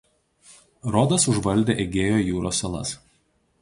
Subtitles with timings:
[0.95, 2.99] Rodas užvaldė Egėjo jūros salas.